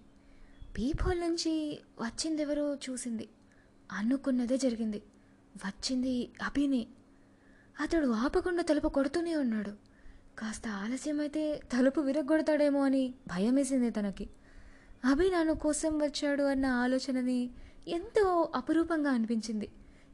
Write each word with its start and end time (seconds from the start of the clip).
పీపోల్ 0.78 1.20
నుంచి 1.20 1.80
వచ్చిందెవరో 2.00 2.74
చూసింది. 2.74 3.28
అనుకున్నదే 3.92 4.56
జరిగింది. 4.56 5.02
వచ్చింది 5.66 6.32
అభినే. 6.42 6.86
అతడు 7.80 8.06
ఆపకుండా 8.06 8.62
తలుపు 8.62 8.88
కొడుతూనే 8.88 9.36
ఉన్నాడు. 9.36 9.70
కాస్త 10.38 10.68
ఆలస్యమైతే 10.68 11.60
తలుపు 11.72 12.00
విరగొడతాడేమో 12.00 12.84
అని 12.84 13.14
భయమేసింది 13.28 13.90
తనకి. 13.90 14.30
అభి 15.04 15.30
నాను 15.30 15.54
కోసం 15.54 15.98
వచ్చాడు 15.98 16.42
అన్న 16.42 16.66
ఆలోచనని 16.66 17.50
ఎంతో 17.88 18.52
అపురూపంగా 18.54 19.10
అనిపించింది. 19.10 19.68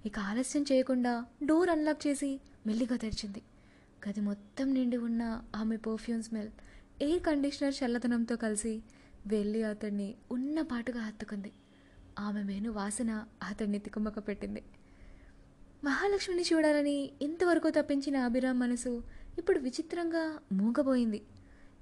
ఇక 0.06 0.18
ఆలస్యం 0.18 0.64
చేయకుండా 0.72 1.26
డోర్ 1.44 1.70
అన్లాక్ 1.70 2.06
చేసి 2.06 2.40
మెల్లిగా 2.66 2.96
తెరిచింది. 2.96 3.42
గది 4.08 4.20
మొత్తం 4.20 4.74
నిండి 4.74 4.96
ఉన్న 4.96 5.42
ఆమె 5.56 5.76
పర్ఫ్యూమ్ 5.76 6.22
స్మెల్ 6.22 6.50
ఎయిర్ 7.02 7.22
కండిషనర్ 7.22 7.74
చల్లదనంతో 7.84 8.36
కలిసి 8.36 8.82
వెళ్ళి 9.26 9.62
అతన్ని 9.62 10.14
ఉన్న 10.32 10.60
పాటుగా 10.60 11.00
హత్తుకుంది. 11.00 11.52
ఆమె 12.18 12.42
మేను 12.42 12.70
వాసన 12.70 13.24
అతన్ని 13.42 13.78
తికుమక 13.78 14.18
పెట్టింది. 14.28 14.62
మహాలక్ష్మిని 15.84 16.44
చూడాలని 16.52 17.10
ఇంతవరకు 17.22 17.70
తప్పించిన 17.70 18.16
అభిరామ్ 18.16 18.60
మనసు 18.60 19.02
ఇప్పుడు 19.38 19.58
విచిత్రంగా 19.58 20.38
మూగబోయింది. 20.52 21.22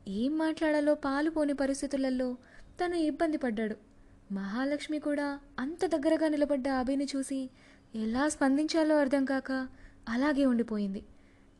ఏం 0.08 0.38
మాట్లాడాలో 0.38 0.94
పాలుపోని 0.94 1.52
పరిస్థితులలో 1.52 2.36
తను 2.80 2.94
ఇబ్బంది 2.94 3.36
పడ్డాడు. 3.36 3.77
మహాలక్ష్మి 4.32 4.98
కూడా 4.98 5.41
అంత 5.58 5.86
దగ్గరగా 5.86 6.28
నిలబడ్డ 6.28 6.68
అభిని 6.68 7.08
చూసి 7.16 7.50
ఎలా 7.94 8.28
స్పందించాలో 8.28 8.98
అర్థం 8.98 9.24
కాక 9.24 9.68
అలాగే 10.08 10.46
ఉండిపోయింది. 10.46 11.02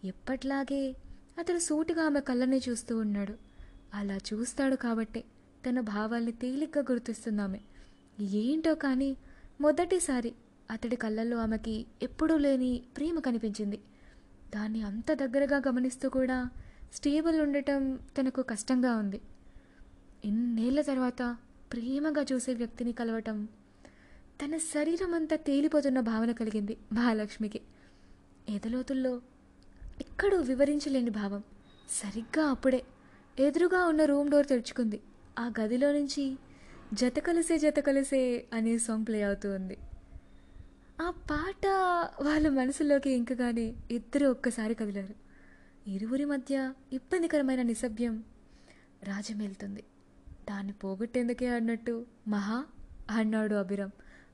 ఎప్పట్లాగే 0.05 0.97
అతను 1.39 1.59
సూటిగా 1.59 2.03
ఆమె 2.07 2.21
కళ్ళనే 2.21 2.61
చూస్తూ 2.69 2.99
ఉన్నాడు. 2.99 3.35
అలా 3.95 4.17
చూస్తాడు 4.17 4.77
కాబట్టే 4.77 5.25
తన 5.69 5.81
భావాల్ని 5.81 6.33
తేలిగ్గా 6.33 6.85
గుర్తిస్తుందామె 6.91 7.61
ఏంటో 8.21 8.75
కానీ 8.75 9.17
మొదటిసారి 9.61 10.33
అతడి 10.71 10.97
కళ్ళల్లో 10.97 11.37
ఆమెకి 11.37 11.87
ఎప్పుడూ 12.03 12.37
లేని 12.39 12.83
ప్రేమ 12.97 13.19
కనిపించింది. 13.19 13.81
దాన్ని 14.55 14.83
అంత 14.83 15.13
దగ్గరగా 15.13 15.63
గమనిస్తూ 15.69 16.09
కూడా 16.09 16.49
స్టేబుల్ 16.93 17.41
ఉండటం 17.41 17.97
తనకు 17.97 18.43
కష్టంగా 18.43 18.97
ఉంది. 18.97 19.21
ఇన్నేళ్ళ 20.25 20.81
తర్వాత 20.81 21.37
ప్రేమగా 21.73 22.27
చూసే 22.33 22.55
వ్యక్తిని 22.55 22.93
కలవటం 22.93 23.49
తన 24.43 24.57
శరీరం 24.57 25.15
అంతా 25.15 25.37
తేలిపోతున్న 25.37 26.01
భావన 26.01 26.33
కలిగింది 26.33 26.77
మహాలక్ష్మికి. 26.93 27.61
ఎదలోతుల్లో 28.49 29.21
ఎక్కడో 30.01 30.37
వివరించలేని 30.37 31.11
భావం. 31.11 31.43
సరిగ్గా 31.89 32.47
అప్పుడే 32.47 32.85
ఎదురుగా 33.39 33.85
ఉన్న 33.85 34.05
రూమ్ 34.05 34.31
డోర్ 34.31 34.47
తెరుచుకుంది. 34.47 35.01
ఆ 35.39 35.53
గదిలో 35.61 35.93
నుంచి 35.93 36.39
జత 36.93 37.19
కలిసే 37.19 37.59
జత 37.59 37.81
కలిసే 37.81 38.45
అనే 38.53 38.79
సాంగ్ 38.79 39.07
ప్లే 39.07 39.23
అవుతూ 39.23 39.55
ఉంది. 39.55 39.79
ఆ 41.01 41.11
పాట 41.11 41.67
వాళ్ళ 42.23 42.49
మనసులోకి 42.49 43.11
ఇంకగానే 43.11 43.75
ఇద్దరు 43.91 44.27
ఒక్కసారి 44.27 44.75
కదిలారు. 44.75 45.15
ఇరువురి 45.91 46.25
మధ్య 46.25 46.73
ఇబ్బందికరమైన 46.93 47.63
నిశ్శబ్దం 47.63 48.25
రాజమేలుతుంది. 49.03 49.85
దాన్ని 50.51 50.73
పోగొట్టేందుకే 50.73 51.47
అన్నట్టు 51.49 52.07
మహా 52.29 52.65
అన్నాడు 53.11 53.55
అభిరామ్ 53.55 53.91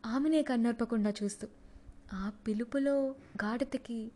ఆమెనే 0.06 0.42
కన్నర్పకుండా 0.42 1.14
చూస్తూ. 1.22 1.48
ఆ 2.12 2.32
పిలుపులో 2.48 3.10
గాఢతకి 3.44 4.12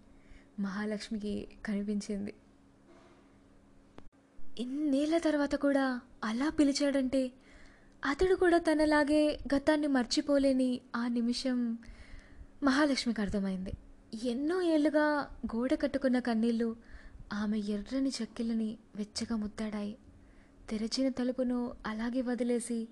మహాలక్ష్మికి 0.61 1.49
కనిపించింది. 1.67 2.35
ఇన్నేళ్ళ 4.59 5.19
తర్వాత 5.19 5.55
కూడా 5.55 6.01
అలా 6.25 6.51
పిలిచాడంటే 6.51 7.33
అతడు 8.05 8.35
కూడా 8.35 8.59
తనలాగే 8.59 9.39
గతాన్ని 9.55 9.87
మర్చిపోలేని 9.87 10.81
ఆ 10.97 11.09
నిమిషం 11.09 11.79
మహాలక్ష్మికి 12.63 13.21
అర్థమైంది. 13.21 13.73
ఎన్నో 14.25 14.63
ఏళ్ళుగా 14.63 15.29
గోడ 15.57 15.75
కట్టుకున్న 15.75 16.19
కన్నీళ్ళు 16.19 16.77
ఆమె 17.33 17.59
ఎర్రని 17.59 18.09
చెక్కిళ్ళని 18.09 18.79
వెచ్చగా 18.97 19.37
ముత్తాడాయి 19.37 19.97
తెరచిన 20.71 21.09
తలుపును 21.09 21.73
అలాగే 21.87 22.21
వదిలేసి 22.21 22.89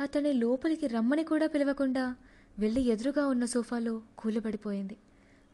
అతని 0.00 0.32
లోపలికి 0.32 0.86
రమ్మని 0.86 1.24
కూడా 1.24 1.46
పిలవకుండా 1.46 2.16
వెళ్ళి 2.58 2.80
ఎదురుగా 2.80 3.26
ఉన్న 3.26 3.44
సోఫాలో 3.44 4.02
కూలబడిపోయింది. 4.18 4.96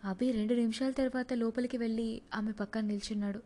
అభి 0.05 0.33
రెండు 0.33 0.55
నిమిషాల 0.55 0.91
తర్వాత 0.91 1.33
లోపలికి 1.33 1.77
వెళ్ళి 1.77 2.23
ఆమె 2.35 2.53
పక్కన 2.53 2.81
నిల్చున్నాడు. 2.81 3.43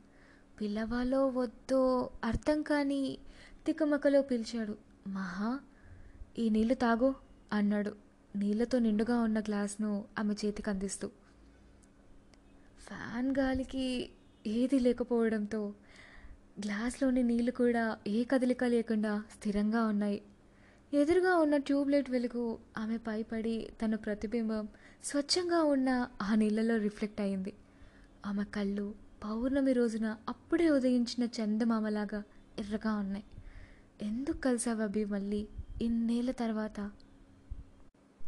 పిల్లవాలో 0.61 1.29
వద్దో 1.29 2.11
అర్థం 2.25 2.63
కాని 2.63 3.19
తికమకలో 3.67 4.23
పిలిచాడు. 4.23 4.79
మహా 5.07 5.61
ఈ 6.39 6.49
నీళ్ళు 6.49 6.75
తాగో 6.75 7.15
అన్నాడు. 7.53 7.97
నీళ్ళతో 8.37 8.79
నిండుగా 8.79 9.21
ఉన్న 9.21 9.41
గ్లాస్ను 9.41 10.05
ఆమె 10.19 10.35
చేతికి 10.35 10.71
అందిస్తూ. 10.71 11.11
ఫ్యాన్ 12.87 13.35
గాలికి 13.39 14.11
ఏది 14.47 14.79
లేకపోవడంతో 14.79 15.75
గ్లాస్లోని 16.67 17.23
నీళ్ళు 17.23 17.51
కూడా 17.51 17.99
ఏ 18.07 18.25
కదలిక 18.25 18.65
లేకుండా 18.65 19.23
స్థిరంగా 19.39 19.87
ఉన్నాయి. 19.87 20.23
ఎదురుగా 20.95 21.37
ఉన్న 21.37 21.57
ట్యూబ్లైట్ 21.57 22.11
వెలుగు 22.11 22.59
ఆమె 22.79 22.97
పైపడి 22.97 23.69
తన 23.85 23.95
ప్రతిబింబం 23.95 24.69
స్వచ్ఛంగా 25.05 25.63
ఉన్న 25.63 26.09
ఆ 26.23 26.35
నీళ్ళలో 26.35 26.77
రిఫ్లెక్ట్ 26.77 27.21
అయింది. 27.21 27.53
ఆమె 28.27 28.45
కళ్ళు 28.45 28.95
పౌర్ణమి 29.25 29.73
రోజున 29.73 30.17
అప్పుడే 30.29 30.71
ఉదయించిన 30.71 31.29
చందమామలాగా 31.41 32.23
ఎర్రగా 32.59 32.95
ఉన్నాయి. 32.97 33.25
ఎందుకు 34.03 34.37
కలిసావు 34.37 34.83
అభి 34.83 35.05
మళ్ళీ 35.05 35.49
ఇన్నేళ్ళ 35.83 36.31
తర్వాత? 36.31 36.81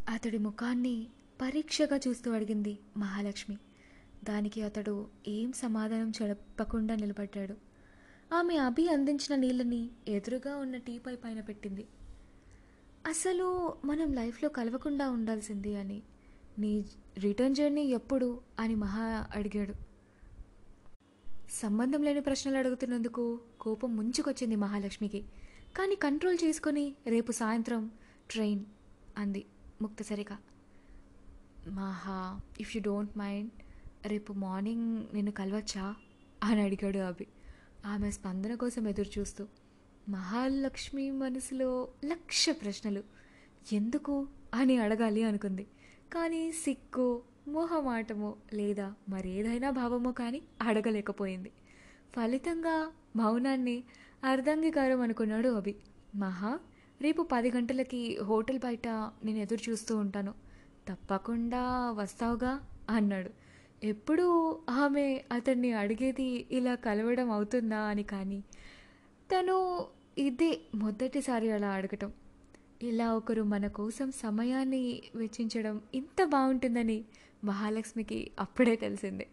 అతడి 0.09 0.39
ముఖాన్ని 0.39 1.07
పరీక్షగా 1.43 2.01
చూస్తూ 2.09 2.33
అడిగింది 2.33 2.79
మహాలక్ష్మి. 2.97 3.59
దానికి 4.25 4.63
అతడు 4.63 5.09
ఏం 5.29 5.53
సమాధానం 5.53 6.13
చెప్పకుండా 6.23 6.95
నిలబడ్డాడు. 6.95 7.55
ఆమె 8.35 8.57
అభి 8.57 8.89
అందించిన 8.89 9.41
నీళ్ళని 9.41 9.91
ఎదురుగా 10.09 10.57
ఉన్న 10.57 10.77
టీపై 10.77 11.15
పైన 11.15 11.41
పెట్టింది. 11.41 11.87
అసలు 13.07 13.75
మనం 13.85 14.13
లైఫ్లో 14.13 14.49
కలవకుండా 14.49 15.11
ఉండాల్సింది 15.11 15.77
అని 15.77 16.03
నీ 16.59 16.85
రిటర్న్ 17.19 17.55
జర్నీ 17.55 17.83
ఎప్పుడు? 17.83 18.41
అని 18.59 18.75
మహా 18.75 19.27
అడిగాడు. 19.37 19.75
సంబంధం 21.51 22.03
లేని 22.03 22.21
ప్రశ్నలు 22.21 22.57
అడుగుతున్నందుకు 22.57 23.41
కోపం 23.61 23.97
ముంచుకొచ్చింది 23.97 24.57
మహాలక్ష్మికి. 24.57 25.21
కానీ 25.77 25.95
కంట్రోల్ 25.95 26.39
చేసుకొని 26.45 26.95
రేపు 27.07 27.33
సాయంత్రం 27.33 27.91
ట్రైన్ 28.31 28.65
అంది 29.19 29.45
ముక్తసరిగా 29.83 30.39
మహా 31.69 32.41
ఇఫ్ 32.61 32.77
యు 32.77 32.83
డోంట్ 32.83 33.19
మైండ్ 33.19 33.51
రేపు 34.07 34.33
మార్నింగ్ 34.33 35.07
నిన్ను 35.15 35.33
కలవచ్చా? 35.33 35.95
అని 36.45 36.63
అడిగాడు 36.63 36.99
అభి. 36.99 37.27
ఆమె 37.87 38.11
స్పందన 38.11 38.55
కోసం 38.55 38.89
ఎదురు 38.89 39.21
చూస్తూ. 39.21 39.47
మహాలక్ష్మి 40.09 41.11
మనసులో 41.11 41.89
లక్ష 42.05 42.51
ప్రశ్నలు. 42.51 43.03
ఎందుకు? 43.73 44.29
అని 44.55 44.77
అడగాలి 44.77 45.23
అనుకుంది. 45.23 45.67
కానీ 46.13 46.53
సిగ్గు 46.53 47.23
మోహమాటమో 47.49 48.37
లేదా 48.55 48.95
మరేదైనా 49.09 49.71
భావమో 49.71 50.13
కానీ 50.13 50.43
అడగలేకపోయింది. 50.63 51.51
ఫలితంగా 52.17 52.93
మౌనాన్ని 53.17 53.85
అర్ధంగీకారం 54.25 55.01
అనుకున్నాడు 55.01 55.49
అభి. 55.49 55.75
మహా 56.15 56.59
రేపు 57.01 57.23
పది 57.23 57.51
గంటలకి 57.51 58.19
హోటల్ 58.23 58.59
బయట 58.59 58.89
నేను 59.25 59.39
ఎదురు 59.39 59.71
చూస్తూ 59.71 59.97
ఉంటాను. 59.97 60.35
తప్పకుండా 60.89 61.91
వస్తావుగా 61.91 62.61
అన్నాడు. 62.91 63.31
ఎప్పుడూ 63.85 64.27
ఆమె 64.71 65.25
అతన్ని 65.33 65.73
అడిగేది 65.73 66.47
ఇలా 66.51 66.75
కలవడం 66.75 67.31
అవుతుందా 67.31 67.79
అని 67.79 68.03
కానీ 68.03 68.41
తను 69.33 69.87
ఇదే 70.19 70.61
మొదటిసారి 70.75 71.51
అలా 71.51 71.69
అడగటం. 71.69 72.13
ఇలా 72.83 73.15
ఒకరు 73.15 73.43
మన 73.43 73.67
కోసం 73.67 74.11
సమయాన్ని 74.11 75.03
వెచ్చించడం 75.15 75.81
ఇంత 75.95 76.25
బాగుంటుందని 76.25 77.05
మహాలక్ష్మికి 77.45 78.31
అప్పుడే 78.39 78.77
తెలిసింది. 78.77 79.27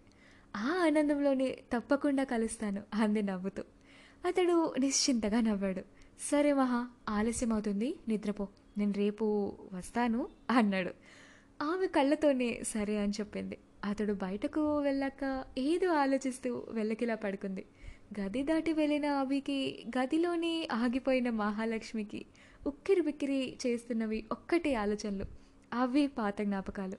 ఆ 0.56 0.84
ఆనందంలోనే 0.86 1.58
తప్పకుండా 1.74 2.24
కలుస్తాను 2.24 2.84
అంది 2.94 3.22
నవ్వుతూ. 3.22 3.64
అతడు 4.26 4.74
నిశ్చింతగా 4.80 5.42
నవ్వాడు. 5.42 5.82
సరే 6.32 6.54
మహా 6.54 6.88
ఆలస్యం 7.10 7.54
అవుతుంది 7.54 7.96
నిద్రపో. 8.08 8.48
నేను 8.78 8.92
రేపు 8.92 9.54
వస్తాను 9.74 10.28
అన్నాడు. 10.50 10.92
ఆమె 11.64 11.88
కళ్ళతోనే 11.88 12.64
సరే 12.64 12.98
అని 12.98 13.12
చెప్పింది. 13.12 13.58
అతడు 13.86 14.14
బయటకు 14.14 14.80
వెళ్ళాక 14.80 15.44
ఏదో 15.58 15.94
ఆలోచిస్తూ 15.94 16.66
వెళ్ళకిలా 16.70 17.16
పడుకుంది. 17.16 17.66
గది 18.20 18.44
దాటి 18.44 18.74
వెళ్ళిన 18.74 19.06
అవికి 19.06 19.86
గదిలోనే 20.00 20.68
ఆగిపోయిన 20.72 21.30
మహాలక్ష్మికి 21.30 22.26
ఉక్కిరి 22.68 23.02
బిక్కిరి 23.02 23.58
చేస్తున్నవి 23.68 24.26
ఒక్కటే 24.32 24.74
ఆలోచనలు 24.74 25.26
అవి 25.74 26.08
పాత 26.08 26.42
జ్ఞాపకాలు. 26.42 26.98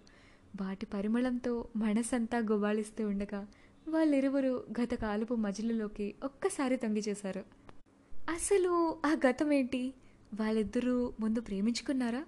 వాటి 0.61 0.87
పరిమళంతో 0.87 1.69
మనసంతా 1.77 2.39
గుబాళిస్తూ 2.39 3.09
ఉండగా 3.09 3.47
వాళ్ళిరువురు 3.89 4.67
గత 4.83 4.95
కాలపు 4.95 5.35
మజిలులోకి 5.35 6.15
ఒక్కసారి 6.23 6.77
తొంగి 6.77 7.03
చేశారు. 7.09 7.45
అసలు 8.31 9.01
ఆ 9.07 9.17
గతం 9.29 9.53
ఏంటి 9.53 9.95
వాళ్ళిద్దరూ 10.41 11.13
ముందు 11.21 11.41
ప్రేమించుకున్నారా? 11.41 12.25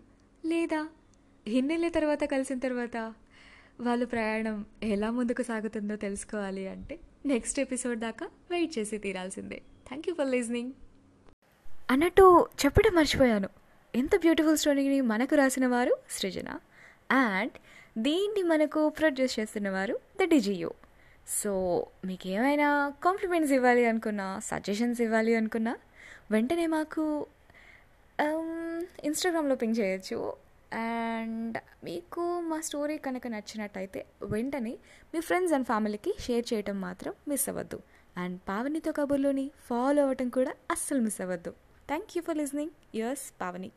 లేదా 0.46 0.88
ఎన్నేళ్ళ 1.49 1.88
తర్వాత 1.88 2.25
కలిసిన 2.25 2.58
తర్వాత 2.58 3.14
వాళ్ళ 3.87 4.05
ప్రయాణం 4.13 4.57
ఎలా 4.95 5.09
ముందుకు 5.17 5.43
సాగుతుందో 5.49 5.95
తెలుసుకోవాలి 6.05 6.65
అంటే 6.73 6.95
నెక్స్ట్ 7.33 7.59
ఎపిసోడ్ 7.65 7.99
దాకా 8.07 8.27
వెయిట్ 8.53 8.73
చేసి 8.77 8.97
తీరాల్సిందే. 9.05 9.59
థ్యాంక్ 9.89 10.07
యూ 10.09 10.15
ఫర్ 10.19 10.31
లిజనింగ్ 10.35 10.73
అన్నట్టు 11.93 12.25
చెప్పడం 12.63 12.93
మర్చిపోయాను. 12.99 13.49
ఎంత 13.95 14.15
బ్యూటిఫుల్ 14.25 14.59
స్టోరీని 14.63 14.99
మనకు 15.13 15.35
రాసిన 15.41 15.67
వారు 15.75 15.95
సృజన 16.17 16.49
అండ్ 17.21 17.57
దీన్ని 18.07 18.43
మనకు 18.53 18.81
ప్రొడ్యూస్ 18.99 19.35
చేస్తున్నవారు 19.39 19.95
ద 20.21 20.29
డిజియో 20.35 20.71
సో 21.39 21.53
మీకు 22.09 22.27
ఏమైనా 22.35 22.69
కాంప్లిమెంట్స్ 23.07 23.55
ఇవ్వాలి 23.59 23.85
అనుకున్నా 23.93 24.27
సజెషన్స్ 24.51 25.01
ఇవ్వాలి 25.07 25.33
అనుకున్నా 25.41 25.75
వెంటనే 26.35 26.67
మాకు 26.77 27.05
um, 28.19 28.53
ఇన్స్టాగ్రామ్లో 29.09 29.57
పింక్ 29.63 29.77
చేయొచ్చు. 29.79 30.19
అండ్ 30.73 31.59
మీకు 31.85 32.41
మా 32.41 32.61
స్టోరీ 32.61 32.99
కనుక 32.99 33.26
నచ్చినట్టయితే 33.26 34.06
వెంటనే 34.23 34.79
మీ 35.15 35.20
ఫ్రెండ్స్ 35.20 35.53
అండ్ 35.53 35.67
ఫ్యామిలీకి 35.67 36.15
షేర్ 36.20 36.44
చేయటం 36.55 36.81
మాత్రం 36.81 37.15
మిస్ 37.29 37.49
అవ్వద్దు. 37.49 37.81
అండ్ 38.17 38.41
పావనితో 38.49 38.93
కబుర్లోని 38.93 39.50
ఫాలో 39.65 40.03
అవ్వటం 40.03 40.29
కూడా 40.29 40.55
అస్సలు 40.70 41.00
మిస్ 41.00 41.20
అవ్వద్దు. 41.20 41.50
Thank 41.88 42.17
you 42.17 42.23
for 42.23 42.37
listening 42.37 42.70
yours 42.94 43.41
Pavani. 43.41 43.73